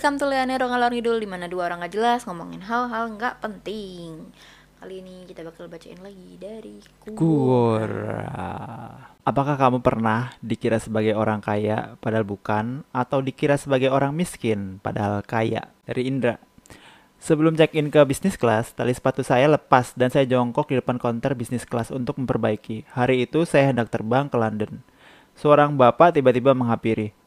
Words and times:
Welcome 0.00 0.16
to 0.16 0.32
Leonero 0.32 0.64
Ngalor 0.64 0.96
Ngidul 0.96 1.20
Di 1.20 1.28
mana 1.28 1.44
dua 1.44 1.68
orang 1.68 1.84
gak 1.84 1.92
jelas 1.92 2.24
ngomongin 2.24 2.64
hal-hal 2.64 3.20
gak 3.20 3.36
penting 3.44 4.32
Kali 4.80 5.04
ini 5.04 5.28
kita 5.28 5.44
bakal 5.44 5.68
bacain 5.68 6.00
lagi 6.00 6.40
dari 6.40 6.80
Kuora. 7.12 8.24
Apakah 9.20 9.60
kamu 9.60 9.84
pernah 9.84 10.32
dikira 10.40 10.80
sebagai 10.80 11.12
orang 11.12 11.44
kaya 11.44 12.00
padahal 12.00 12.24
bukan 12.24 12.80
atau 12.96 13.20
dikira 13.20 13.60
sebagai 13.60 13.92
orang 13.92 14.16
miskin 14.16 14.80
padahal 14.80 15.20
kaya? 15.20 15.68
Dari 15.84 16.08
Indra. 16.08 16.40
Sebelum 17.20 17.52
check-in 17.60 17.92
ke 17.92 18.00
bisnis 18.08 18.40
kelas, 18.40 18.72
tali 18.72 18.96
sepatu 18.96 19.20
saya 19.20 19.52
lepas 19.52 19.92
dan 20.00 20.08
saya 20.08 20.24
jongkok 20.24 20.72
di 20.72 20.80
depan 20.80 20.96
konter 20.96 21.36
bisnis 21.36 21.68
kelas 21.68 21.92
untuk 21.92 22.16
memperbaiki. 22.16 22.88
Hari 22.96 23.28
itu 23.28 23.44
saya 23.44 23.68
hendak 23.68 23.92
terbang 23.92 24.32
ke 24.32 24.40
London. 24.40 24.80
Seorang 25.36 25.76
bapak 25.76 26.16
tiba-tiba 26.16 26.56
menghampiri. 26.56 27.19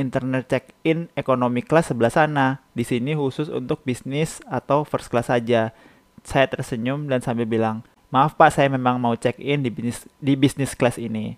Internet 0.00 0.48
check-in 0.48 1.12
ekonomi 1.12 1.60
kelas 1.60 1.92
sebelah 1.92 2.08
sana. 2.08 2.64
Di 2.72 2.88
sini 2.88 3.12
khusus 3.12 3.52
untuk 3.52 3.84
bisnis 3.84 4.40
atau 4.48 4.88
first 4.88 5.12
class 5.12 5.28
saja. 5.28 5.76
Saya 6.24 6.48
tersenyum 6.48 7.06
dan 7.12 7.20
sambil 7.20 7.44
bilang, 7.44 7.84
maaf 8.08 8.40
pak 8.40 8.56
saya 8.56 8.72
memang 8.72 8.96
mau 8.96 9.12
check-in 9.12 9.60
di 9.60 9.68
bisnis, 9.68 10.08
di 10.16 10.32
bisnis 10.36 10.72
kelas 10.72 10.96
ini. 10.96 11.36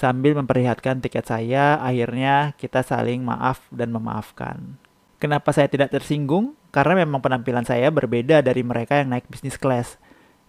Sambil 0.00 0.32
memperlihatkan 0.32 1.04
tiket 1.04 1.28
saya, 1.28 1.76
akhirnya 1.76 2.56
kita 2.56 2.80
saling 2.80 3.20
maaf 3.20 3.68
dan 3.68 3.92
memaafkan. 3.92 4.80
Kenapa 5.20 5.52
saya 5.52 5.68
tidak 5.68 5.92
tersinggung? 5.92 6.56
Karena 6.72 7.04
memang 7.04 7.20
penampilan 7.20 7.68
saya 7.68 7.92
berbeda 7.92 8.40
dari 8.40 8.64
mereka 8.64 8.96
yang 8.96 9.12
naik 9.12 9.28
bisnis 9.28 9.60
kelas. 9.60 10.00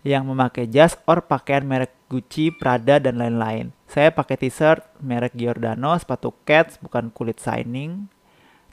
Yang 0.07 0.23
memakai 0.31 0.66
jas 0.71 0.95
or 1.03 1.27
pakaian 1.27 1.67
merek 1.67 1.91
Gucci, 2.07 2.55
Prada, 2.55 2.99
dan 3.03 3.19
lain-lain. 3.19 3.75
Saya 3.91 4.08
pakai 4.08 4.40
t-shirt 4.40 4.88
merek 5.04 5.36
Giordano, 5.36 5.92
sepatu 6.00 6.31
Keds, 6.47 6.80
bukan 6.80 7.11
kulit 7.11 7.44
shining, 7.44 8.08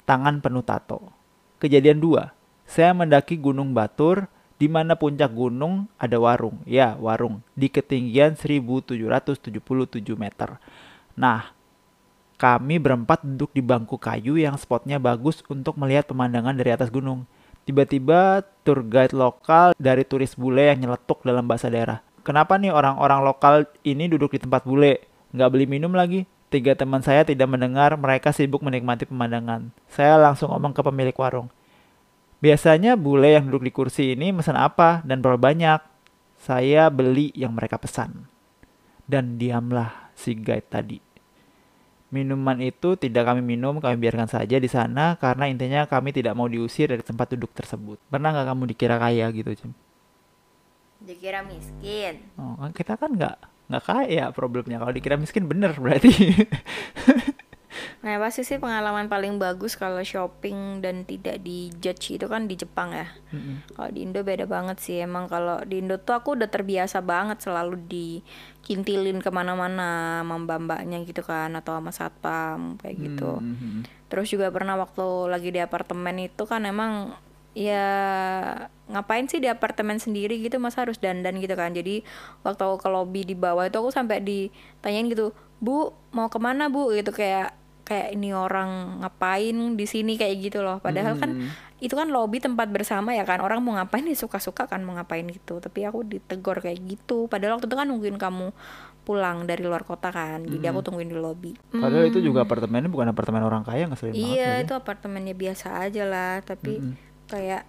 tangan 0.07 0.39
penuh 0.39 0.63
tato. 0.63 1.11
Kejadian 1.59 1.99
dua, 1.99 2.31
saya 2.63 2.95
mendaki 2.95 3.35
Gunung 3.35 3.75
Batur, 3.75 4.31
di 4.63 4.71
mana 4.71 4.95
puncak 4.95 5.35
gunung 5.35 5.91
ada 5.99 6.23
warung. 6.23 6.63
Ya, 6.63 6.95
warung. 7.03 7.43
Di 7.59 7.67
ketinggian 7.67 8.39
1777 8.39 9.51
meter. 10.15 10.63
Nah, 11.19 11.51
kami 12.39 12.79
berempat 12.79 13.27
duduk 13.27 13.51
di 13.51 13.59
bangku 13.59 13.99
kayu 13.99 14.39
yang 14.39 14.55
spotnya 14.55 15.03
bagus 15.03 15.43
untuk 15.51 15.75
melihat 15.83 16.07
pemandangan 16.07 16.55
dari 16.55 16.71
atas 16.71 16.95
gunung. 16.95 17.27
Tiba-tiba 17.67 18.47
tour 18.63 18.87
guide 18.87 19.19
lokal 19.19 19.75
dari 19.75 20.07
turis 20.07 20.39
bule 20.39 20.71
yang 20.71 20.79
nyeletuk 20.79 21.27
dalam 21.27 21.43
bahasa 21.51 21.67
daerah. 21.67 22.07
Kenapa 22.29 22.61
nih 22.61 22.69
orang-orang 22.69 23.25
lokal 23.25 23.65
ini 23.89 24.05
duduk 24.05 24.37
di 24.37 24.45
tempat 24.45 24.69
bule? 24.69 25.01
Nggak 25.33 25.49
beli 25.49 25.65
minum 25.65 25.97
lagi? 25.97 26.29
Tiga 26.53 26.77
teman 26.77 27.01
saya 27.01 27.25
tidak 27.25 27.49
mendengar, 27.49 27.97
mereka 27.97 28.37
sibuk 28.37 28.61
menikmati 28.61 29.09
pemandangan. 29.09 29.73
Saya 29.89 30.21
langsung 30.21 30.53
ngomong 30.53 30.77
ke 30.77 30.85
pemilik 30.85 31.17
warung. 31.17 31.49
Biasanya 32.45 33.01
bule 33.01 33.33
yang 33.33 33.49
duduk 33.49 33.65
di 33.65 33.73
kursi 33.73 34.13
ini 34.13 34.29
pesan 34.37 34.61
apa 34.61 35.01
dan 35.09 35.25
berapa 35.25 35.41
banyak? 35.41 35.81
Saya 36.37 36.93
beli 36.93 37.33
yang 37.33 37.57
mereka 37.57 37.81
pesan. 37.81 38.29
Dan 39.09 39.41
diamlah 39.41 40.13
si 40.13 40.37
guide 40.37 40.69
tadi. 40.69 41.01
Minuman 42.13 42.61
itu 42.61 43.01
tidak 43.01 43.25
kami 43.25 43.41
minum, 43.41 43.81
kami 43.81 43.97
biarkan 43.97 44.29
saja 44.29 44.61
di 44.61 44.69
sana 44.69 45.17
karena 45.17 45.49
intinya 45.49 45.89
kami 45.89 46.13
tidak 46.13 46.37
mau 46.37 46.45
diusir 46.45 46.93
dari 46.93 47.01
tempat 47.01 47.33
duduk 47.33 47.57
tersebut. 47.57 47.97
Pernah 48.13 48.37
nggak 48.37 48.47
kamu 48.53 48.63
dikira 48.69 49.01
kaya 49.01 49.33
gitu, 49.33 49.49
Cim? 49.57 49.73
Dikira 50.99 51.47
miskin 51.47 52.23
Oh, 52.39 52.59
kan 52.59 52.71
kita 52.75 52.99
kan 52.99 53.15
nggak 53.15 53.37
nggak 53.69 53.85
kaya 53.85 54.33
problemnya. 54.33 54.81
Kalau 54.81 54.93
dikira 54.97 55.21
miskin 55.21 55.45
bener 55.45 55.77
berarti. 55.77 56.13
Nah 57.99 58.15
pasti 58.23 58.47
sih 58.47 58.63
pengalaman 58.63 59.11
paling 59.11 59.43
bagus 59.43 59.75
kalau 59.75 59.99
shopping 60.03 60.79
dan 60.79 61.03
tidak 61.03 61.43
dijudge 61.43 62.15
itu 62.15 62.27
kan 62.31 62.47
di 62.47 62.55
Jepang 62.55 62.95
ya 62.95 63.11
Mm-mm. 63.35 63.75
Kalau 63.75 63.91
di 63.91 64.07
Indo 64.07 64.23
beda 64.23 64.47
banget 64.47 64.79
sih 64.79 65.03
emang 65.03 65.27
kalau 65.27 65.59
di 65.67 65.83
Indo 65.83 65.99
tuh 65.99 66.15
aku 66.15 66.39
udah 66.39 66.47
terbiasa 66.47 67.03
banget 67.03 67.43
selalu 67.43 67.79
dikintilin 67.91 69.19
ke 69.19 69.31
mana-mana 69.35 70.23
sama 70.23 70.39
mbak-mbaknya 70.39 71.03
gitu 71.07 71.27
kan 71.27 71.55
atau 71.59 71.79
sama 71.79 71.91
satpam 71.91 72.79
kayak 72.79 72.97
gitu. 72.99 73.43
Mhm. 73.43 73.87
Terus 74.09 74.27
juga 74.31 74.49
pernah 74.55 74.79
waktu 74.79 75.29
lagi 75.29 75.51
di 75.51 75.61
apartemen 75.61 76.23
itu 76.23 76.43
kan 76.47 76.65
emang 76.65 77.13
ya 77.59 77.87
ngapain 78.87 79.27
sih 79.27 79.37
di 79.37 79.47
apartemen 79.47 79.99
sendiri 79.99 80.39
gitu 80.39 80.57
masa 80.57 80.83
harus 80.83 80.97
dandan 80.97 81.37
gitu 81.37 81.53
kan. 81.53 81.71
Jadi 81.71 82.07
waktu 82.41 82.63
aku 82.63 82.77
ke 82.79 82.89
lobby 82.89 83.23
di 83.23 83.35
bawah 83.35 83.67
itu 83.67 83.77
aku 83.77 83.91
sampai 83.91 84.23
ditanyain 84.23 85.07
gitu, 85.07 85.31
"Bu, 85.59 85.91
mau 86.11 86.29
ke 86.29 86.39
mana 86.39 86.71
Bu?" 86.71 86.89
gitu 86.93 87.11
kayak 87.11 87.53
kayak 87.83 88.13
ini 88.13 88.31
orang 88.31 89.01
ngapain 89.01 89.57
di 89.75 89.85
sini 89.85 90.15
kayak 90.15 90.37
gitu 90.41 90.61
loh. 90.61 90.79
Padahal 90.79 91.17
kan 91.17 91.31
Hmm. 91.35 91.51
itu 91.79 91.95
kan 91.95 92.09
lobby 92.09 92.39
tempat 92.39 92.69
bersama 92.69 93.11
ya 93.11 93.23
kan 93.23 93.39
orang 93.39 93.59
mau 93.59 93.73
ngapain 93.73 94.03
ya 94.03 94.15
suka-suka 94.15 94.67
kan 94.67 94.83
mau 94.83 94.93
ngapain 94.93 95.23
gitu 95.25 95.57
tapi 95.59 95.87
aku 95.87 96.03
ditegor 96.03 96.59
kayak 96.59 96.75
gitu 96.85 97.27
padahal 97.27 97.55
waktu 97.55 97.65
itu 97.65 97.77
kan 97.77 97.87
nungguin 97.87 98.19
kamu 98.19 98.51
pulang 99.05 99.47
dari 99.47 99.63
luar 99.63 99.87
kota 99.87 100.11
kan 100.11 100.43
jadi 100.43 100.69
aku 100.69 100.83
tungguin 100.83 101.07
di 101.07 101.15
lobby 101.15 101.55
Padahal 101.71 102.05
itu 102.05 102.19
juga 102.19 102.43
apartemennya 102.43 102.91
bukan 102.91 103.09
apartemen 103.09 103.41
orang 103.41 103.63
kaya 103.63 103.87
ngeselin 103.87 104.11
banget. 104.11 104.27
iya 104.27 104.51
lagi. 104.53 104.63
itu 104.67 104.73
apartemennya 104.75 105.35
biasa 105.35 105.67
aja 105.79 106.03
lah 106.03 106.35
tapi 106.43 106.73
Mm-mm. 106.77 107.08
Kayak 107.29 107.63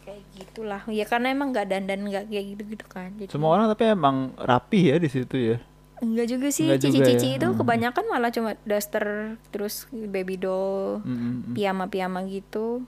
kayak 0.00 0.22
gitulah 0.34 0.82
ya 0.88 1.04
karena 1.04 1.30
emang 1.30 1.52
nggak 1.52 1.68
dandan 1.68 2.00
nggak 2.02 2.24
kayak 2.26 2.44
gitu 2.50 2.62
gitu 2.72 2.86
kan 2.86 3.12
jadi 3.14 3.30
Semua 3.30 3.54
orang 3.54 3.68
tapi 3.68 3.84
emang 3.86 4.16
rapi 4.34 4.90
ya 4.90 4.96
di 4.96 5.06
situ 5.06 5.36
ya. 5.36 5.56
enggak 6.00 6.26
juga 6.26 6.48
sih 6.48 6.64
cici-cici 6.72 7.28
ya. 7.30 7.36
itu 7.36 7.46
Hmm. 7.46 7.60
kebanyakan 7.60 8.04
malah 8.08 8.32
cuma 8.32 8.56
daster 8.64 9.36
terus 9.52 9.84
baby 9.92 10.34
doll 10.34 11.04
Mm-mm. 11.04 11.52
piyama-piyama 11.52 12.24
gitu 12.24 12.80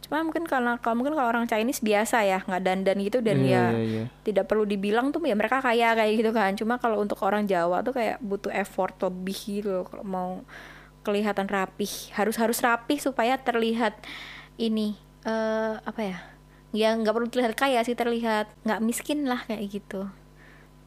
cuma 0.00 0.22
mungkin 0.22 0.46
karena 0.46 0.78
kalau 0.78 0.96
mungkin 0.96 1.12
kalau 1.12 1.28
orang 1.28 1.44
Chinese 1.44 1.82
biasa 1.82 2.22
ya 2.22 2.38
nggak 2.40 2.62
dandan 2.62 2.96
gitu 3.02 3.18
dan 3.20 3.42
Iya, 3.42 3.50
ya 3.50 3.64
iya, 3.68 3.80
iya. 3.82 4.04
tidak 4.22 4.46
perlu 4.46 4.62
dibilang 4.64 5.10
tuh 5.10 5.20
ya 5.20 5.34
mereka 5.34 5.58
kaya 5.58 5.92
kayak 5.92 6.14
gitu 6.16 6.30
kan 6.30 6.54
cuma 6.54 6.78
kalau 6.78 6.96
untuk 6.96 7.18
orang 7.20 7.44
Jawa 7.44 7.82
tuh 7.82 7.92
kayak 7.92 8.22
butuh 8.22 8.54
effort 8.54 8.94
lebih 9.02 9.36
gitu 9.36 9.84
kalau 9.84 10.06
mau 10.06 10.30
kelihatan 11.02 11.44
rapih 11.44 11.90
harus 12.14 12.38
harus 12.38 12.62
rapih 12.62 12.96
supaya 12.96 13.34
terlihat 13.36 13.98
ini 14.56 14.94
eh 15.26 15.74
apa 15.84 16.00
ya 16.00 16.18
ya 16.70 16.94
nggak 16.94 17.14
perlu 17.14 17.28
terlihat 17.28 17.54
kaya 17.58 17.82
sih 17.82 17.98
terlihat 17.98 18.48
nggak 18.62 18.80
miskin 18.80 19.26
lah 19.26 19.42
kayak 19.44 19.68
gitu 19.68 20.06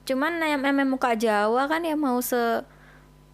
cuman 0.03 0.39
yang 0.43 0.63
emang 0.63 0.89
muka 0.89 1.15
Jawa 1.15 1.67
kan 1.67 1.83
ya 1.83 1.95
mau 1.95 2.19
se 2.19 2.63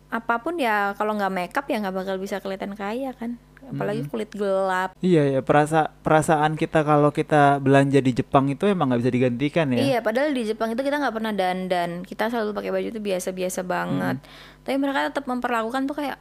apa 0.10 0.42
pun 0.42 0.58
ya 0.58 0.98
kalau 0.98 1.14
nggak 1.14 1.34
makeup 1.34 1.66
ya 1.70 1.78
nggak 1.82 1.96
bakal 1.96 2.16
bisa 2.18 2.42
kelihatan 2.42 2.74
kaya 2.74 3.14
kan 3.14 3.38
apalagi 3.70 4.02
kulit 4.10 4.34
gelap 4.34 4.98
Iya 4.98 5.38
ya 5.38 5.42
perasa 5.46 5.94
perasaan 6.02 6.58
kita 6.58 6.82
kalau 6.82 7.14
kita 7.14 7.62
belanja 7.62 8.02
di 8.02 8.18
Jepang 8.18 8.50
itu 8.50 8.66
emang 8.66 8.90
nggak 8.90 9.02
bisa 9.06 9.14
digantikan 9.14 9.70
ya. 9.70 9.78
Iya, 9.78 10.00
padahal 10.02 10.34
di 10.34 10.44
Jepang 10.50 10.74
itu 10.74 10.82
kita 10.82 10.98
nggak 10.98 11.14
pernah 11.14 11.30
dandan. 11.30 12.02
Kita 12.02 12.34
selalu 12.34 12.58
pakai 12.58 12.72
baju 12.74 12.88
itu 12.90 12.98
biasa-biasa 12.98 13.62
banget. 13.62 14.18
Tapi 14.66 14.76
mereka 14.82 15.14
tetap 15.14 15.30
memperlakukan 15.30 15.86
tuh 15.86 15.96
kayak 16.02 16.18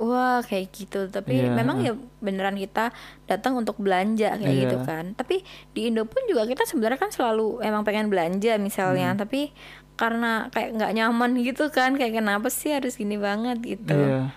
wah 0.00 0.40
kayak 0.40 0.72
gitu. 0.72 1.06
Tapi 1.06 1.36
Iya, 1.38 1.52
memang 1.52 1.84
ya 1.84 1.92
beneran 2.18 2.56
kita 2.56 2.88
datang 3.24 3.52
untuk 3.54 3.76
belanja 3.76 4.32
kayak 4.32 4.48
Iya. 4.48 4.62
gitu 4.64 4.76
kan. 4.80 5.12
Tapi 5.12 5.44
di 5.70 5.86
Indo 5.86 6.08
pun 6.08 6.24
juga 6.24 6.48
kita 6.48 6.64
sebenarnya 6.64 6.96
kan 6.98 7.12
selalu 7.12 7.60
emang 7.60 7.84
pengen 7.84 8.08
belanja 8.08 8.56
misalnya, 8.56 9.12
tapi 9.14 9.52
karena 9.94 10.48
kayak 10.48 10.72
nggak 10.74 10.92
nyaman 10.94 11.30
gitu 11.44 11.68
kan, 11.68 11.94
kayak 11.94 12.16
kenapa 12.16 12.48
sih 12.48 12.72
harus 12.72 12.96
gini 12.96 13.14
banget 13.14 13.60
gitu. 13.60 13.92
Iya. 13.92 14.32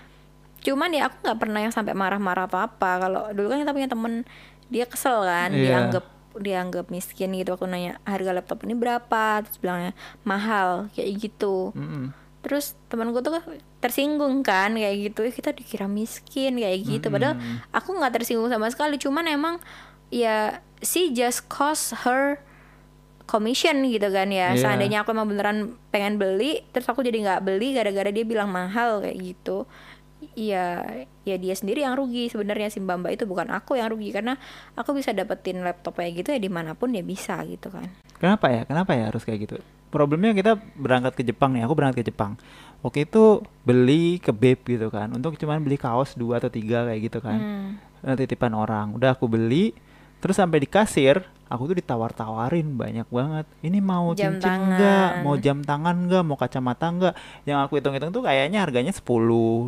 Cuman 0.60 0.92
ya 0.92 1.08
aku 1.08 1.16
nggak 1.22 1.38
pernah 1.38 1.60
yang 1.60 1.72
sampai 1.72 1.92
marah-marah 1.92 2.44
atau 2.44 2.60
apa. 2.60 2.90
Kalau 2.98 3.32
dulu 3.32 3.48
kan 3.48 3.60
kita 3.60 3.72
punya 3.72 3.88
temen 3.88 4.28
dia 4.66 4.84
kesel 4.84 5.24
kan, 5.24 5.48
Iya. 5.50 5.64
dianggap 5.88 6.04
dianggap 6.34 6.86
miskin 6.88 7.30
gitu. 7.32 7.54
Aku 7.54 7.64
nanya 7.64 7.96
harga 8.02 8.32
laptop 8.32 8.64
ini 8.64 8.74
berapa, 8.74 9.40
terus 9.40 9.56
bilangnya 9.56 9.96
mahal 10.22 10.92
kayak 10.92 11.08
gitu. 11.20 11.72
Mm-mm. 11.72 12.10
Terus 12.44 12.76
temanku 12.92 13.24
tuh 13.24 13.40
tersinggung 13.80 14.44
kan 14.44 14.76
kayak 14.76 15.10
gitu, 15.10 15.24
"Ih, 15.24 15.32
kita 15.32 15.56
dikira 15.56 15.88
miskin 15.88 16.60
kayak 16.60 16.78
gitu. 16.84 17.08
Padahal 17.08 17.40
aku 17.72 17.96
nggak 17.96 18.20
tersinggung 18.20 18.52
sama 18.52 18.68
sekali. 18.68 19.00
Cuman 19.00 19.24
emang 19.24 19.56
ya 20.12 20.60
she 20.84 21.10
just 21.16 21.48
cost 21.48 21.96
her 22.04 22.38
commission 23.24 23.88
gitu 23.88 24.08
kan 24.12 24.28
ya. 24.28 24.52
Iya. 24.52 24.60
Seandainya 24.60 25.02
aku 25.02 25.16
emang 25.16 25.28
beneran 25.28 25.80
pengen 25.88 26.20
beli, 26.20 26.60
terus 26.76 26.84
aku 26.86 27.00
jadi 27.00 27.16
nggak 27.24 27.42
beli 27.42 27.72
gara-gara 27.72 28.12
dia 28.12 28.24
bilang 28.28 28.52
mahal 28.52 29.00
kayak 29.00 29.16
gitu. 29.16 29.64
Iya, 30.32 30.84
ya 31.28 31.36
dia 31.36 31.54
sendiri 31.56 31.84
yang 31.84 32.00
rugi 32.00 32.32
sebenarnya 32.32 32.72
si 32.72 32.80
Mbak 32.80 32.96
Mbak 33.04 33.12
itu 33.20 33.24
bukan 33.28 33.52
aku 33.52 33.76
yang 33.76 33.92
rugi 33.92 34.08
karena 34.08 34.40
aku 34.72 34.96
bisa 34.96 35.12
dapetin 35.12 35.60
laptop 35.60 36.00
kayak 36.00 36.24
gitu 36.24 36.32
ya 36.32 36.40
di 36.40 36.48
mana 36.48 36.72
pun 36.72 36.96
dia 36.96 37.04
bisa 37.04 37.36
gitu 37.44 37.68
kan. 37.68 37.92
Kenapa 38.16 38.48
ya? 38.48 38.64
Kenapa 38.64 38.96
ya 38.96 39.12
harus 39.12 39.20
kayak 39.24 39.40
gitu? 39.44 39.56
Problemnya 39.94 40.34
kita 40.34 40.58
berangkat 40.74 41.14
ke 41.14 41.22
Jepang 41.22 41.54
nih. 41.54 41.62
Aku 41.62 41.78
berangkat 41.78 42.02
ke 42.02 42.10
Jepang. 42.10 42.34
Waktu 42.82 43.06
itu 43.06 43.46
beli 43.62 44.18
ke 44.18 44.34
Babe 44.34 44.58
gitu 44.66 44.90
kan. 44.90 45.14
Untuk 45.14 45.38
cuman 45.38 45.62
beli 45.62 45.78
kaos 45.78 46.18
dua 46.18 46.42
atau 46.42 46.50
tiga 46.50 46.82
kayak 46.90 47.00
gitu 47.06 47.22
kan. 47.22 47.38
Hmm. 47.38 47.68
Eh, 48.02 48.18
titipan 48.18 48.58
orang. 48.58 48.90
Udah 48.98 49.14
aku 49.14 49.30
beli. 49.30 49.70
Terus 50.18 50.34
sampai 50.34 50.66
di 50.66 50.68
kasir, 50.68 51.22
aku 51.54 51.64
tuh 51.66 51.76
ditawar-tawarin 51.76 52.74
banyak 52.74 53.06
banget. 53.06 53.46
Ini 53.60 53.78
mau 53.78 54.12
Jam 54.12 54.36
cincin 54.36 54.50
enggak? 54.66 54.80
tangan. 54.80 55.22
Mau 55.22 55.34
jam 55.36 55.58
tangan 55.60 55.96
enggak? 55.96 56.22
Mau 56.22 56.34
kacamata 56.34 56.86
enggak? 56.86 57.14
Yang 57.42 57.58
aku 57.60 57.72
hitung-hitung 57.76 58.10
tuh 58.10 58.22
kayaknya 58.22 58.58
harganya 58.60 58.90
10, 58.90 59.00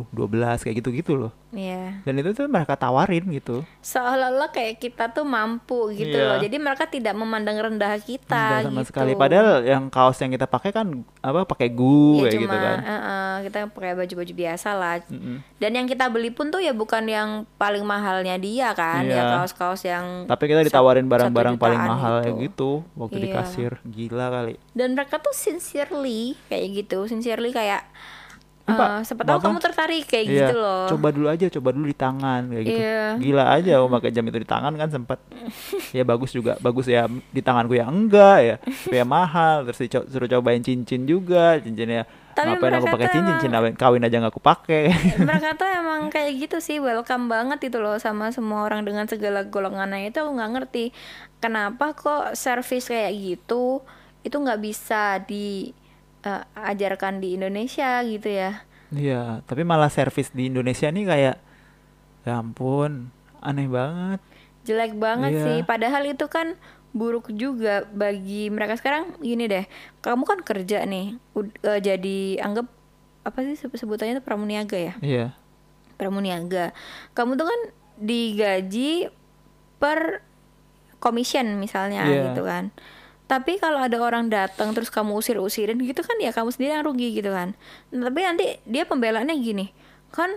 12 0.09 0.11
kayak 0.59 0.75
gitu-gitu 0.77 1.15
loh. 1.15 1.31
Iya. 1.49 2.03
Dan 2.03 2.13
itu 2.17 2.31
tuh 2.33 2.45
mereka 2.45 2.75
tawarin 2.75 3.23
gitu. 3.31 3.63
Seolah-olah 3.81 4.51
kayak 4.51 4.77
kita 4.77 5.07
tuh 5.09 5.23
mampu 5.23 5.89
gitu 5.93 6.11
Iya. 6.13 6.27
loh. 6.27 6.37
Jadi 6.37 6.55
mereka 6.57 6.83
tidak 6.85 7.13
memandang 7.13 7.55
rendah 7.55 7.95
kita 7.97 8.35
Enggak 8.35 8.63
sama 8.67 8.75
gitu. 8.77 8.89
sekali. 8.91 9.11
Padahal 9.13 9.63
yang 9.63 9.87
kaos 9.87 10.19
yang 10.19 10.29
kita 10.29 10.43
pakai 10.43 10.69
kan 10.69 10.87
apa 11.17 11.43
pakai 11.43 11.67
gu 11.69 12.19
ya 12.19 12.21
kayak 12.21 12.33
cuma 12.33 12.43
gitu 12.43 12.57
kan. 12.57 12.77
eh, 12.77 12.91
eh, 12.91 13.33
kita 13.45 13.57
pakai 13.69 13.93
baju-baju 13.95 14.33
biasa 14.35 14.69
lah. 14.71 14.95
Mm-mm. 15.07 15.37
Dan 15.57 15.71
yang 15.73 15.85
kita 15.85 16.05
beli 16.07 16.29
pun 16.29 16.47
tuh 16.47 16.59
ya 16.59 16.71
bukan 16.71 17.03
yang 17.03 17.29
paling 17.55 17.81
mahalnya 17.81 18.35
dia 18.35 18.69
kan, 18.73 19.01
ya 19.01 19.15
Iya. 19.17 19.23
kaos-kaos 19.37 19.81
yang 19.81 20.05
Tapi 20.25 20.43
kita 20.45 20.61
ditawarin 20.61 21.07
barang-barang 21.07 21.55
paling 21.55 21.76
jutaan 21.79 21.89
mahal 21.91 22.13
itu. 22.13 22.23
kayak 22.23 22.37
gitu 22.43 22.69
waktu 22.93 23.17
di 23.17 23.27
Iya. 23.27 23.35
kasir. 23.35 23.71
Gila 23.83 24.25
kali. 24.29 24.55
Dan 24.71 24.89
mereka 24.93 25.15
tuh 25.17 25.31
sincerely 25.31 26.33
kayak 26.47 26.67
gitu, 26.75 27.05
sincerely 27.05 27.49
kayak 27.49 27.85
Pak, 28.69 28.89
eh, 28.89 29.01
siapa 29.01 29.23
tahu 29.23 29.39
kamu 29.39 29.59
tertarik 29.59 30.03
kayak 30.03 30.25
Iya, 30.25 30.39
gitu 30.43 30.55
loh. 30.57 30.85
coba 30.87 31.07
dulu 31.09 31.27
aja, 31.27 31.47
coba 31.47 31.69
dulu 31.71 31.85
di 31.85 31.95
tangan 31.95 32.41
kayak 32.45 32.63
gitu. 32.63 32.81
Iya. 32.83 33.03
Gila 33.15 33.43
aja 33.47 33.71
aku 33.79 33.87
pakai 33.89 34.09
jam 34.11 34.23
itu 34.23 34.37
di 34.37 34.45
tangan 34.45 34.73
kan 34.75 34.89
sempat. 34.89 35.19
ya 35.95 36.03
bagus 36.03 36.35
juga, 36.35 36.59
bagus 36.59 36.85
ya 36.85 37.07
di 37.07 37.39
tanganku 37.39 37.73
ya 37.73 37.87
enggak 37.87 38.37
ya. 38.39 38.55
Tapi 38.59 38.91
ya 38.93 39.05
mahal, 39.07 39.63
terus 39.63 39.79
suruh 40.05 40.27
cobain 40.29 40.59
cincin 40.59 41.03
juga, 41.03 41.55
cincinnya. 41.57 42.03
Tapi 42.35 42.53
Ngapain 42.53 42.75
aku 42.75 42.87
pakai 42.91 43.07
cincin, 43.09 43.49
emang- 43.49 43.71
cincin 43.71 43.79
kawin, 43.79 44.03
aja 44.03 44.15
nggak 44.19 44.29
aku 44.29 44.43
pakai. 44.43 44.93
mereka 45.25 45.55
tuh 45.55 45.69
emang 45.81 46.11
kayak 46.11 46.31
gitu 46.37 46.57
sih 46.59 46.77
welcome 46.77 47.25
banget 47.25 47.63
itu 47.63 47.79
loh 47.79 47.97
sama 47.97 48.29
semua 48.29 48.61
orang 48.61 48.83
dengan 48.83 49.07
segala 49.07 49.41
golongannya 49.41 50.11
itu 50.11 50.19
aku 50.19 50.35
nggak 50.35 50.51
ngerti 50.53 50.91
kenapa 51.39 51.95
kok 51.95 52.35
service 52.35 52.91
kayak 52.91 53.15
gitu 53.15 53.81
itu 54.21 54.35
nggak 54.35 54.59
bisa 54.59 55.23
diajarkan 56.19 57.19
di 57.19 57.35
Indonesia 57.35 58.01
gitu 58.01 58.27
ya 58.27 58.63
Iya, 58.87 59.43
tapi 59.43 59.67
malah 59.67 59.91
servis 59.91 60.31
di 60.31 60.47
Indonesia 60.47 60.87
nih 60.87 61.03
kayak 61.03 61.35
ya 62.23 62.33
ampun, 62.37 63.11
aneh 63.39 63.67
banget. 63.67 64.23
jelek 64.63 64.95
banget 64.95 65.31
Iya. 65.33 65.43
sih 65.43 65.57
padahal 65.61 66.03
itu 66.05 66.27
kan 66.27 66.55
buruk 66.91 67.31
juga 67.31 67.83
bagi 67.85 68.47
mereka 68.47 68.75
sekarang 68.75 69.15
gini 69.17 69.45
deh 69.45 69.63
kamu 69.99 70.23
kan 70.23 70.39
kerja 70.41 70.83
nih 70.83 71.15
eh, 71.37 71.79
jadi 71.79 72.19
anggap 72.41 72.67
apa 73.21 73.37
sih 73.43 73.55
sebutannya 73.59 74.15
itu 74.15 74.23
pramuniaga 74.23 74.75
ya 74.75 74.93
Iya. 74.99 75.27
pramuniaga 75.95 76.71
kamu 77.11 77.35
tuh 77.35 77.47
kan 77.47 77.59
digaji 77.97 79.07
per 79.77 80.23
commission 80.97 81.47
misalnya 81.57 82.03
Iya. 82.03 82.23
gitu 82.27 82.43
kan 82.43 82.71
tapi 83.27 83.59
kalau 83.59 83.83
ada 83.83 83.99
orang 83.99 84.31
datang 84.31 84.71
terus 84.71 84.87
kamu 84.87 85.19
usir-usirin 85.19 85.75
gitu 85.83 85.99
kan 85.99 86.15
ya 86.23 86.31
kamu 86.31 86.49
sendiri 86.55 86.79
yang 86.79 86.87
rugi 86.87 87.11
gitu 87.11 87.29
kan. 87.29 87.59
Nah, 87.91 88.07
tapi 88.07 88.19
nanti 88.23 88.45
dia 88.63 88.87
pembelaannya 88.87 89.35
gini 89.37 89.67
kan 90.15 90.31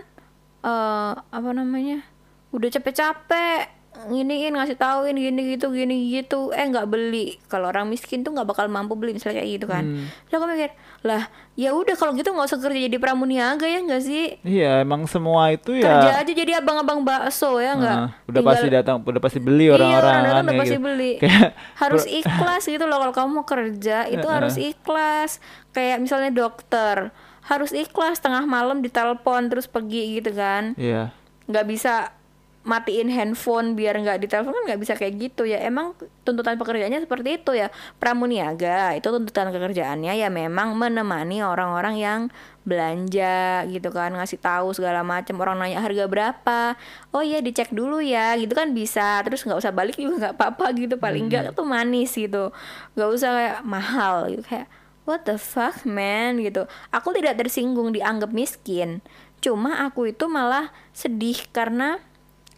eh 0.61 1.13
apa 1.17 1.49
namanya 1.55 2.05
udah 2.51 2.69
capek-capek 2.69 3.80
nginiin 3.91 4.55
ngasih 4.55 4.79
tauin 4.79 5.13
gini 5.13 5.53
gitu 5.53 5.69
gini 5.69 6.09
gitu. 6.09 6.49
Eh 6.51 6.63
nggak 6.63 6.87
beli. 6.87 7.37
Kalau 7.45 7.69
orang 7.69 7.85
miskin 7.85 8.23
tuh 8.23 8.31
nggak 8.31 8.47
bakal 8.47 8.65
mampu 8.65 8.95
beli 8.95 9.13
misalnya 9.13 9.43
kayak 9.43 9.51
gitu 9.59 9.65
kan. 9.67 9.83
Hmm. 9.83 10.07
terus 10.25 10.35
aku 10.37 10.45
mikir 10.47 10.71
lah 11.01 11.23
ya 11.53 11.73
udah 11.73 11.97
kalau 11.97 12.13
gitu 12.13 12.29
nggak 12.29 12.47
usah 12.47 12.61
kerja 12.61 12.87
jadi 12.87 12.97
pramuniaga 12.97 13.67
ya 13.67 13.83
nggak 13.83 14.01
sih? 14.01 14.39
Iya, 14.41 14.81
emang 14.81 15.05
semua 15.05 15.51
itu 15.51 15.75
kerja 15.75 16.07
ya 16.07 16.23
aja 16.23 16.31
jadi 16.31 16.63
abang-abang 16.63 17.03
bakso 17.03 17.59
ya 17.59 17.75
nggak? 17.75 17.97
Nah, 17.97 18.09
udah 18.23 18.31
Tinggal- 18.31 18.47
pasti 18.55 18.67
datang, 18.71 18.95
udah 19.01 19.21
pasti 19.21 19.39
beli 19.41 19.65
iya 19.67 19.73
orang-orang 19.75 19.99
orang 19.99 20.13
datang 20.15 20.23
kan, 20.23 20.41
udah 20.41 20.47
kayak 20.47 20.61
pasti 20.61 20.77
gitu. 20.77 20.85
beli. 20.87 21.11
Kayak 21.19 21.49
harus 21.83 22.03
ikhlas 22.23 22.63
gitu 22.63 22.85
loh 22.87 22.97
kalau 22.97 23.13
kamu 23.13 23.29
mau 23.33 23.45
kerja 23.45 23.97
itu 24.07 24.27
harus 24.27 24.55
ikhlas. 24.55 25.31
Kayak 25.71 25.97
misalnya 25.99 26.31
dokter 26.31 27.11
harus 27.41 27.71
ikhlas 27.73 28.21
tengah 28.21 28.45
malam 28.45 28.79
ditelepon 28.79 29.49
terus 29.49 29.67
pergi 29.67 30.17
gitu 30.17 30.31
kan. 30.31 30.73
Iya. 30.79 31.11
nggak 31.41 31.67
bisa 31.67 32.15
matiin 32.61 33.09
handphone 33.09 33.73
biar 33.73 33.97
nggak 33.97 34.21
ditelepon 34.21 34.53
kan 34.53 34.63
nggak 34.69 34.81
bisa 34.81 34.93
kayak 34.93 35.17
gitu. 35.17 35.49
Ya 35.49 35.65
emang 35.65 35.97
tuntutan 36.21 36.61
pekerjaannya 36.61 37.01
seperti 37.01 37.41
itu 37.41 37.57
ya. 37.57 37.73
Pramuniaga 37.97 38.93
itu 38.93 39.09
tuntutan 39.09 39.49
pekerjaannya 39.49 40.13
ya 40.13 40.29
memang 40.29 40.77
menemani 40.77 41.41
orang-orang 41.41 41.95
yang 41.97 42.21
belanja 42.61 43.65
gitu 43.65 43.89
kan 43.89 44.13
ngasih 44.13 44.37
tahu 44.37 44.77
segala 44.77 45.01
macam 45.01 45.41
orang 45.41 45.57
nanya 45.57 45.81
harga 45.81 46.05
berapa? 46.05 46.77
Oh 47.09 47.25
iya 47.25 47.41
dicek 47.41 47.73
dulu 47.73 47.97
ya. 47.97 48.37
Gitu 48.37 48.53
kan 48.53 48.69
bisa. 48.77 49.25
Terus 49.25 49.41
nggak 49.41 49.57
usah 49.57 49.73
balik 49.73 49.97
juga 49.97 50.29
nggak 50.29 50.35
apa-apa 50.37 50.77
gitu. 50.77 51.01
Paling 51.01 51.33
nggak 51.33 51.57
tuh 51.57 51.65
manis 51.65 52.13
gitu. 52.13 52.53
Nggak 52.93 53.09
usah 53.09 53.29
kayak 53.33 53.59
mahal 53.65 54.29
gitu. 54.29 54.45
Kayak 54.45 54.69
what 55.09 55.25
the 55.25 55.41
fuck 55.41 55.81
man? 55.81 56.37
gitu. 56.37 56.69
Aku 56.93 57.09
tidak 57.17 57.41
tersinggung 57.41 57.89
dianggap 57.89 58.29
miskin. 58.29 59.01
Cuma 59.41 59.81
aku 59.81 60.13
itu 60.13 60.29
malah 60.29 60.69
sedih 60.93 61.49
karena 61.49 61.97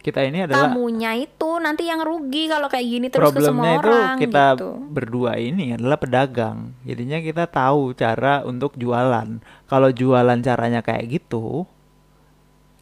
Kita 0.04 0.20
ini 0.20 0.44
adalah 0.44 0.68
kamunya 0.68 1.16
itu 1.16 1.50
nanti 1.64 1.88
yang 1.88 2.04
rugi 2.04 2.44
kalau 2.52 2.68
kayak 2.68 2.84
gini 2.84 3.06
terus 3.08 3.32
ke 3.32 3.40
semua 3.40 3.80
problemnya 3.80 3.80
itu 3.80 3.88
orang 3.88 4.18
kita 4.20 4.44
gitu. 4.52 4.70
berdua 4.92 5.32
ini 5.40 5.72
adalah 5.72 5.96
pedagang. 5.96 6.76
Jadinya 6.84 7.24
kita 7.24 7.48
tahu 7.48 7.96
cara 7.96 8.44
untuk 8.44 8.76
jualan. 8.76 9.40
Kalau 9.64 9.88
jualan 9.88 10.44
caranya 10.44 10.84
kayak 10.84 11.08
gitu, 11.08 11.64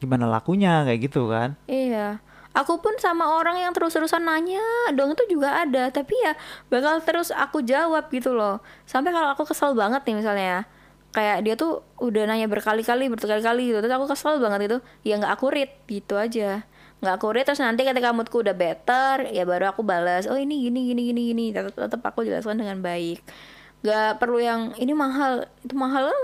gimana 0.02 0.26
lakunya 0.26 0.82
kayak 0.82 1.00
gitu 1.06 1.30
kan? 1.30 1.54
Iya. 1.70 2.18
Aku 2.58 2.82
pun 2.82 2.98
sama 2.98 3.38
orang 3.38 3.62
yang 3.62 3.70
terus-terusan 3.70 4.26
nanya 4.26 4.90
dong 4.98 5.14
itu 5.14 5.24
juga 5.38 5.62
ada, 5.62 5.94
tapi 5.94 6.18
ya 6.18 6.34
bakal 6.68 6.98
terus 7.06 7.30
aku 7.30 7.62
jawab 7.62 8.10
gitu 8.10 8.34
loh. 8.34 8.58
Sampai 8.82 9.14
kalau 9.14 9.30
aku 9.30 9.46
kesel 9.46 9.78
banget 9.78 10.02
nih 10.04 10.18
misalnya 10.18 10.44
ya, 10.44 10.60
kayak 11.14 11.38
dia 11.46 11.54
tuh 11.54 11.86
udah 12.02 12.28
nanya 12.28 12.50
berkali-kali, 12.50 13.08
berkali-kali 13.08 13.72
gitu, 13.72 13.78
terus 13.80 13.94
aku 13.94 14.10
kesel 14.10 14.36
banget 14.36 14.68
itu, 14.68 14.78
ya 15.06 15.16
nggak 15.22 15.32
akurat 15.32 15.70
gitu 15.86 16.18
aja. 16.18 16.66
Nggak 17.02 17.14
akurat 17.18 17.42
terus 17.42 17.58
nanti 17.58 17.82
ketika 17.82 18.14
moodku 18.14 18.46
udah 18.46 18.54
better, 18.54 19.26
ya 19.34 19.42
baru 19.42 19.74
aku 19.74 19.82
balas, 19.82 20.30
oh 20.30 20.38
ini 20.38 20.70
gini 20.70 20.86
gini 20.86 21.10
gini 21.10 21.22
gini, 21.34 21.44
tetap 21.50 21.74
tetap 21.74 21.98
aku 22.06 22.22
jelaskan 22.22 22.62
dengan 22.62 22.78
baik. 22.78 23.18
Gak 23.82 24.22
perlu 24.22 24.38
yang 24.38 24.70
ini 24.78 24.94
mahal, 24.94 25.50
itu 25.66 25.74
mahal 25.74 26.14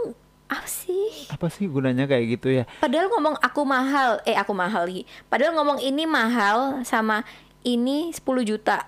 apa 0.46 0.68
sih? 0.70 1.26
Apa 1.34 1.50
sih 1.50 1.66
gunanya 1.66 2.06
kayak 2.06 2.38
gitu 2.38 2.54
ya? 2.54 2.64
Padahal 2.78 3.10
ngomong 3.10 3.42
aku 3.42 3.66
mahal, 3.66 4.22
eh 4.22 4.38
aku 4.38 4.54
mahal 4.54 4.86
lagi. 4.86 5.02
Padahal 5.26 5.58
ngomong 5.58 5.82
ini 5.82 6.06
mahal 6.06 6.86
sama 6.86 7.26
ini 7.66 8.14
10 8.14 8.22
juta. 8.46 8.86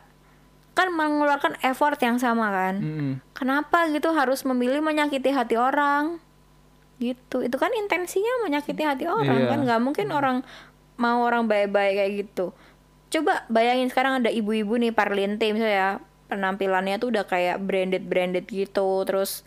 Kan 0.79 0.95
mengeluarkan 0.95 1.59
effort 1.67 1.99
yang 1.99 2.23
sama 2.23 2.55
kan. 2.55 2.75
Mm-mm. 2.79 3.13
Kenapa 3.35 3.91
gitu 3.91 4.15
harus 4.15 4.47
memilih 4.47 4.79
menyakiti 4.79 5.35
hati 5.35 5.59
orang? 5.59 6.23
Gitu. 7.03 7.43
Itu 7.43 7.56
kan 7.59 7.75
intensinya 7.75 8.47
menyakiti 8.47 8.87
hati 8.87 9.05
orang 9.11 9.44
Iya. 9.44 9.51
kan 9.51 9.59
nggak 9.67 9.81
mungkin 9.82 10.15
orang 10.15 10.47
mau 11.01 11.25
orang 11.25 11.49
baik-baik 11.49 11.97
kayak 11.97 12.13
gitu. 12.29 12.53
Coba 13.11 13.49
bayangin 13.49 13.89
sekarang 13.89 14.21
ada 14.21 14.29
ibu-ibu 14.29 14.77
nih 14.77 14.93
parlinte 14.93 15.49
misalnya 15.51 15.75
ya, 15.75 15.91
penampilannya 16.29 17.01
tuh 17.01 17.09
udah 17.11 17.25
kayak 17.25 17.59
branded-branded 17.65 18.45
gitu, 18.47 19.03
terus 19.09 19.43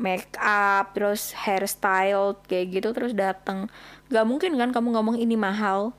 make 0.00 0.32
up, 0.40 0.96
terus 0.96 1.36
hairstyle 1.36 2.40
kayak 2.48 2.80
gitu 2.80 2.88
terus 2.96 3.12
datang. 3.12 3.68
Gak 4.08 4.24
mungkin 4.24 4.56
kan 4.56 4.72
kamu 4.72 4.96
ngomong 4.96 5.20
ini 5.20 5.36
mahal. 5.36 5.92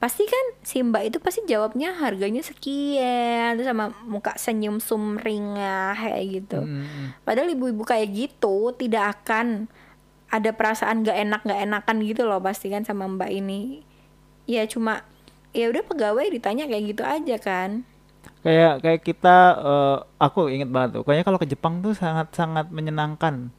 Pasti 0.00 0.24
kan 0.24 0.46
si 0.64 0.80
Mbak 0.80 1.12
itu 1.12 1.18
pasti 1.20 1.44
jawabnya 1.44 1.92
harganya 1.92 2.40
sekian 2.40 3.60
terus 3.60 3.68
sama 3.68 3.92
muka 4.08 4.32
senyum 4.40 4.80
sumringah 4.80 5.92
kayak 5.92 6.24
gitu. 6.40 6.64
Mm-mm. 6.64 7.20
Padahal 7.20 7.52
ibu-ibu 7.52 7.84
kayak 7.84 8.08
gitu 8.08 8.72
tidak 8.80 9.20
akan 9.20 9.68
ada 10.32 10.56
perasaan 10.56 11.04
gak 11.04 11.20
enak 11.20 11.44
gak 11.44 11.60
enakan 11.60 12.00
gitu 12.00 12.24
loh 12.24 12.40
pasti 12.40 12.72
kan 12.72 12.80
sama 12.88 13.04
Mbak 13.12 13.30
ini. 13.44 13.84
Ya 14.50 14.66
cuma 14.66 15.06
ya 15.54 15.70
udah 15.70 15.86
pegawai 15.86 16.26
ditanya 16.26 16.66
kayak 16.66 16.84
gitu 16.90 17.02
aja 17.06 17.36
kan. 17.38 17.86
Kayak 18.42 18.82
kayak 18.82 19.00
kita 19.06 19.36
eh, 19.62 19.96
aku 20.18 20.50
inget 20.50 20.66
banget 20.66 20.98
tuh. 20.98 21.02
Kayaknya 21.06 21.24
kalau 21.30 21.38
ke 21.38 21.46
Jepang 21.46 21.78
tuh 21.78 21.94
sangat-sangat 21.94 22.74
menyenangkan 22.74 23.54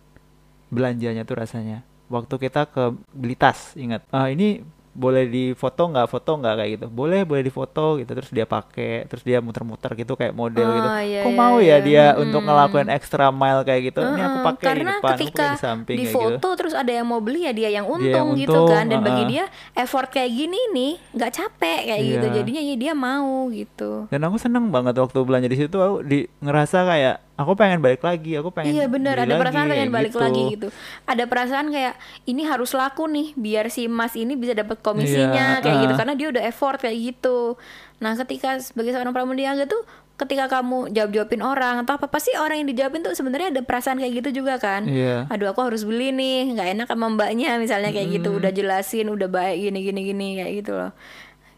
belanjanya 0.68 1.24
tuh 1.24 1.40
rasanya. 1.40 1.88
Waktu 2.12 2.36
kita 2.36 2.68
ke 2.68 2.92
beli 3.16 3.40
tas, 3.40 3.72
ingat. 3.80 4.04
Ah 4.12 4.28
ini 4.28 4.60
boleh 4.92 5.24
difoto 5.26 5.88
nggak 5.88 6.04
foto 6.06 6.36
nggak 6.36 6.54
kayak 6.54 6.72
gitu 6.74 6.86
boleh 6.88 7.24
boleh 7.24 7.40
difoto 7.42 7.96
gitu 7.96 8.12
terus 8.12 8.28
dia 8.28 8.44
pakai 8.44 9.08
terus 9.08 9.22
dia 9.22 9.40
muter-muter 9.40 9.88
gitu 9.94 10.14
kayak 10.14 10.32
model 10.32 10.68
gitu 10.70 10.84
Oh, 10.84 11.00
iya, 11.00 11.22
kok 11.22 11.32
iya, 11.32 11.38
mau 11.38 11.56
iya. 11.58 11.70
ya 11.72 11.78
dia 11.80 12.06
Mm-mm. 12.10 12.22
untuk 12.22 12.42
ngelakuin 12.44 12.90
extra 12.90 13.26
mile 13.30 13.62
kayak 13.62 13.82
gitu 13.88 14.00
ini 14.02 14.20
aku 14.20 14.38
pakai 14.44 14.60
di 14.60 14.68
karena 14.68 14.92
depan 14.92 15.08
aku 15.08 15.16
ketika 15.18 15.46
di 15.48 15.58
samping 15.58 15.96
di 15.96 16.02
kayak 16.02 16.12
gitu 16.12 16.20
foto 16.20 16.48
terus 16.54 16.74
ada 16.74 16.92
yang 16.92 17.06
mau 17.06 17.18
beli 17.18 17.40
ya 17.42 17.52
dia 17.52 17.70
yang 17.72 17.86
untung, 17.86 18.04
Dia 18.04 18.20
yang 18.20 18.36
gitu 18.38 18.52
untung, 18.54 18.68
kan 18.70 18.84
dan 18.86 19.00
bagi 19.00 19.24
heeh. 19.24 19.32
dia 19.32 19.44
effort 19.74 20.10
kayak 20.10 20.28
gini 20.30 20.60
nih 20.70 20.92
nggak 21.12 21.32
capek 21.32 21.80
kayak 21.88 22.02
gitu 22.04 22.26
Iya. 22.26 22.36
jadinya 22.36 22.62
ya 22.62 22.76
dia 22.76 22.94
mau 22.94 23.32
gitu 23.48 23.92
dan 24.08 24.22
aku 24.22 24.36
seneng 24.36 24.68
banget 24.70 24.94
waktu 24.94 25.18
belanja 25.22 25.48
di 25.48 25.58
situ 25.58 25.78
aku 25.78 26.04
di 26.04 26.20
ngerasa 26.38 26.78
kayak 26.84 27.16
aku 27.42 27.54
pengen 27.58 27.80
balik 27.82 28.02
lagi 28.06 28.38
aku 28.38 28.50
pengen 28.54 28.74
Iya 28.78 28.86
bener 28.88 29.16
ada 29.18 29.36
perasaan 29.36 29.68
pengen 29.68 29.92
balik 29.92 30.14
gitu. 30.14 30.22
lagi 30.22 30.42
gitu. 30.56 30.68
Ada 31.10 31.24
perasaan 31.26 31.68
kayak 31.74 31.96
ini 32.30 32.42
harus 32.46 32.72
laku 32.78 33.10
nih 33.10 33.34
biar 33.36 33.68
si 33.74 33.90
Mas 33.90 34.14
ini 34.14 34.38
bisa 34.38 34.54
dapat 34.54 34.80
komisinya 34.80 35.60
Iya, 35.60 35.64
kayak 35.66 35.78
gitu 35.84 35.94
ah. 35.94 36.00
karena 36.00 36.14
dia 36.16 36.28
udah 36.30 36.44
effort 36.46 36.78
kayak 36.80 36.98
gitu. 36.98 37.58
Nah 38.02 38.14
ketika 38.18 38.58
sebagai 38.62 38.94
seorang 38.94 39.14
pramuniaga 39.14 39.66
tuh 39.66 39.82
ketika 40.22 40.46
kamu 40.62 40.94
jawab 40.94 41.12
jawabin 41.18 41.42
orang 41.42 41.76
atau 41.82 41.98
apa 41.98 42.06
pasti 42.06 42.30
orang 42.38 42.62
yang 42.62 42.70
dijawabin 42.70 43.02
tuh 43.02 43.18
sebenarnya 43.18 43.58
ada 43.58 43.62
perasaan 43.66 43.98
kayak 43.98 44.22
gitu 44.22 44.46
juga 44.46 44.62
kan. 44.62 44.86
Iya. 44.86 45.26
Aduh 45.34 45.50
aku 45.50 45.66
harus 45.66 45.82
beli 45.82 46.14
nih 46.14 46.54
nggak 46.54 46.68
enak 46.78 46.88
sama 46.94 47.10
mbaknya 47.10 47.58
misalnya 47.58 47.90
kayak 47.90 48.22
gitu 48.22 48.38
udah 48.38 48.54
jelasin 48.54 49.10
udah 49.10 49.26
baik 49.26 49.58
gini 49.70 49.80
gini 49.82 50.02
gini 50.06 50.28
kayak 50.38 50.52
gitu 50.62 50.72
loh. 50.78 50.92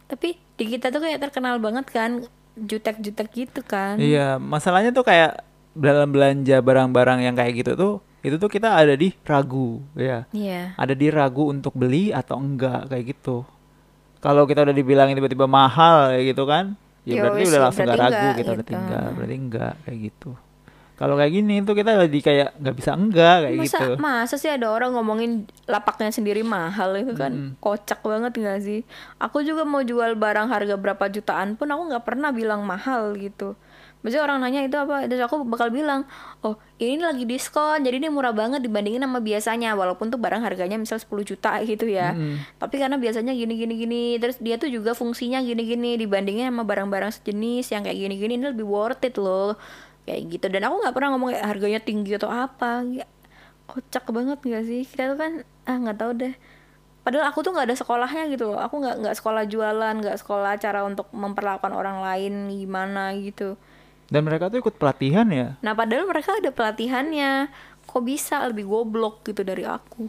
Tapi 0.07 0.39
di 0.55 0.65
kita 0.69 0.95
tuh 0.95 1.03
kayak 1.03 1.19
terkenal 1.19 1.59
banget 1.59 1.91
kan 1.91 2.23
jutek-jutek 2.53 3.27
gitu 3.33 3.61
kan. 3.65 3.97
Iya, 3.97 4.37
masalahnya 4.37 4.93
tuh 4.93 5.03
kayak 5.03 5.41
dalam 5.73 6.09
belanja 6.13 6.61
barang-barang 6.61 7.19
yang 7.25 7.35
kayak 7.37 7.53
gitu 7.65 7.71
tuh, 7.73 7.93
itu 8.23 8.39
tuh 8.39 8.47
kita 8.47 8.77
ada 8.77 8.93
di 8.95 9.11
ragu, 9.25 9.81
ya. 9.97 10.23
Iya. 10.31 10.77
Ada 10.79 10.93
di 10.95 11.07
ragu 11.11 11.49
untuk 11.49 11.75
beli 11.75 12.13
atau 12.13 12.39
enggak 12.39 12.87
kayak 12.93 13.17
gitu. 13.17 13.43
Kalau 14.23 14.47
kita 14.47 14.63
udah 14.63 14.71
dibilangin 14.71 15.19
tiba-tiba 15.19 15.49
mahal 15.49 16.15
kayak 16.15 16.25
gitu 16.31 16.43
kan, 16.47 16.79
ya 17.03 17.19
Ya 17.19 17.21
berarti 17.27 17.43
udah 17.51 17.61
langsung 17.67 17.83
berarti 17.83 17.99
gak 17.99 17.99
ragu 17.99 18.15
enggak 18.15 18.37
kita 18.39 18.49
udah 18.49 18.57
gitu. 18.63 18.71
tinggal, 18.71 19.05
berarti 19.11 19.35
enggak 19.35 19.73
kayak 19.83 19.99
gitu. 20.07 20.31
Kalau 20.93 21.17
kayak 21.17 21.33
gini 21.33 21.55
tuh 21.65 21.75
kita 21.75 21.91
lagi 21.97 22.19
kayak 22.21 22.53
nggak 22.63 22.75
bisa 22.77 22.91
enggak 22.93 23.35
kayak 23.43 23.57
masa 23.59 23.77
gitu. 23.81 23.93
masa 23.97 24.35
sih 24.37 24.47
ada 24.47 24.69
orang 24.69 24.93
ngomongin 24.93 25.49
lapaknya 25.65 26.13
sendiri 26.13 26.45
mahal 26.45 26.93
itu 26.95 27.17
kan 27.17 27.57
kocak 27.59 27.99
banget 28.05 28.37
gak 28.37 28.61
sih 28.61 28.85
aku 29.17 29.41
juga 29.41 29.65
mau 29.65 29.81
jual 29.81 30.13
barang 30.13 30.53
harga 30.53 30.77
berapa 30.77 31.03
jutaan 31.09 31.57
pun 31.57 31.65
aku 31.73 31.81
nggak 31.91 32.05
pernah 32.05 32.29
bilang 32.29 32.61
mahal 32.63 33.17
gitu 33.17 33.57
Maksudnya 34.03 34.23
orang 34.27 34.43
nanya 34.43 34.67
itu 34.67 34.75
apa 34.75 35.07
Terus 35.07 35.23
aku 35.23 35.47
bakal 35.47 35.71
bilang 35.71 36.03
Oh 36.43 36.59
ini 36.75 36.99
lagi 36.99 37.23
diskon 37.23 37.87
Jadi 37.87 38.03
ini 38.03 38.11
murah 38.11 38.35
banget 38.35 38.59
dibandingin 38.59 38.99
sama 38.99 39.23
biasanya 39.23 39.79
Walaupun 39.79 40.11
tuh 40.11 40.19
barang 40.19 40.43
harganya 40.43 40.75
misal 40.75 40.99
10 40.99 41.23
juta 41.23 41.55
gitu 41.71 41.87
ya. 41.87 42.11
Tapi 42.59 42.75
karena 42.83 42.99
biasanya 42.99 43.31
gini 43.31 43.55
gini 43.55 44.19
Terus 44.19 44.43
dia 44.43 44.59
tuh 44.59 44.67
juga 44.67 44.91
fungsinya 44.91 45.39
gini 45.39 45.63
gini 45.63 45.95
Dibandingin 45.95 46.51
sama 46.51 46.67
barang-barang 46.67 47.15
sejenis 47.15 47.71
Yang 47.71 47.81
kayak 47.89 47.97
gini 48.03 48.13
gini 48.19 48.33
Ini 48.43 48.45
lebih 48.51 48.67
worth 48.67 49.07
it 49.07 49.15
loh. 49.15 49.55
Kayak 50.03 50.21
gitu. 50.35 50.45
Dan 50.51 50.67
aku 50.67 50.75
nggak 50.83 50.93
pernah 50.99 51.09
ngomong 51.15 51.29
kayak 51.31 51.47
harganya 51.47 51.79
tinggi 51.79 52.11
atau 52.19 52.27
apa 52.27 52.83
Ya, 52.91 53.07
Kocak 53.63 54.11
banget 54.11 54.43
gak 54.43 54.63
sih? 54.67 54.83
Kita 54.83 55.15
tuh 55.15 55.17
kan 55.17 55.31
Ah 55.63 55.79
nggak 55.79 55.95
tahu 55.95 56.11
deh. 56.19 56.35
Padahal 57.03 57.31
aku 57.31 57.43
tuh 57.43 57.51
nggak 57.51 57.67
ada 57.71 57.75
sekolahnya 57.75 58.31
gitu 58.31 58.51
loh. 58.51 58.59
Aku 58.59 58.79
nggak 58.79 58.99
nggak 59.03 59.15
sekolah 59.19 59.43
jualan, 59.47 59.95
nggak 59.99 60.19
sekolah 60.19 60.55
cara 60.59 60.87
untuk 60.87 61.11
memperlakukan 61.11 61.71
orang 61.71 61.99
lain 61.99 62.51
gimana 62.51 63.11
gitu. 63.19 63.59
Dan 64.07 64.27
mereka 64.27 64.51
tuh 64.51 64.59
ikut 64.59 64.75
pelatihan 64.75 65.27
ya. 65.31 65.55
Nah 65.63 65.73
padahal 65.75 66.07
mereka 66.07 66.35
ada 66.37 66.49
pelatihannya. 66.49 67.51
Kok 67.83 68.03
bisa 68.03 68.39
lebih 68.47 68.67
goblok 68.67 69.27
gitu 69.27 69.43
dari 69.43 69.67
aku? 69.67 70.07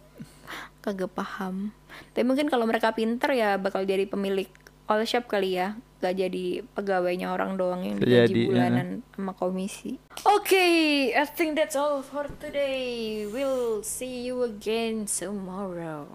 Kagak 0.84 1.12
paham. 1.12 1.72
Tapi 2.12 2.24
mungkin 2.24 2.48
kalau 2.48 2.64
mereka 2.64 2.92
pinter 2.96 3.32
ya 3.36 3.60
bakal 3.60 3.84
jadi 3.84 4.08
pemilik 4.08 4.48
all 4.90 5.06
shop 5.06 5.30
kali 5.30 5.56
ya. 5.56 5.78
Gak 6.00 6.16
jadi 6.16 6.64
pegawainya 6.72 7.28
orang 7.28 7.60
doang 7.60 7.84
yang 7.84 8.00
digaji 8.00 8.32
jadi, 8.32 8.42
bulanan 8.48 8.88
sama 9.12 9.36
komisi. 9.36 10.00
Oke, 10.24 10.64
I 11.12 11.24
think 11.28 11.60
that's 11.60 11.76
all 11.76 12.00
for 12.00 12.24
today. 12.40 13.28
We'll 13.28 13.84
see 13.84 14.24
you 14.24 14.40
again 14.48 15.04
tomorrow. 15.04 16.08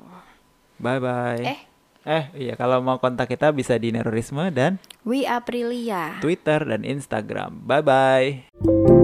Bye 0.82 0.98
bye. 0.98 1.46
Eh, 1.46 1.60
Eh, 2.06 2.30
iya 2.38 2.54
kalau 2.54 2.86
mau 2.86 3.02
kontak 3.02 3.34
kita 3.34 3.50
bisa 3.50 3.82
di 3.82 3.90
Nerorisme 3.90 4.54
dan 4.54 4.78
We 5.02 5.26
Aprilia. 5.26 6.22
Twitter 6.22 6.62
dan 6.62 6.86
Instagram. 6.86 7.66
Bye 7.66 7.82
bye. 7.82 8.95